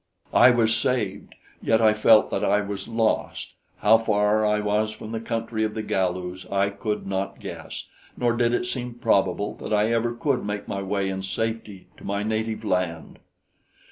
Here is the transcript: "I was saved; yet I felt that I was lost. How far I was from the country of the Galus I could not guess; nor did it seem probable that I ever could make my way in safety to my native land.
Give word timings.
"I 0.33 0.49
was 0.49 0.75
saved; 0.75 1.35
yet 1.61 1.79
I 1.79 1.93
felt 1.93 2.31
that 2.31 2.43
I 2.43 2.61
was 2.61 2.87
lost. 2.87 3.53
How 3.81 3.99
far 3.99 4.43
I 4.43 4.59
was 4.59 4.91
from 4.93 5.11
the 5.11 5.19
country 5.19 5.63
of 5.63 5.75
the 5.75 5.83
Galus 5.83 6.43
I 6.51 6.71
could 6.71 7.05
not 7.05 7.39
guess; 7.39 7.85
nor 8.17 8.33
did 8.35 8.51
it 8.51 8.65
seem 8.65 8.95
probable 8.95 9.53
that 9.57 9.71
I 9.71 9.91
ever 9.93 10.15
could 10.15 10.43
make 10.43 10.67
my 10.67 10.81
way 10.81 11.07
in 11.07 11.21
safety 11.21 11.85
to 11.97 12.03
my 12.03 12.23
native 12.23 12.63
land. 12.65 13.19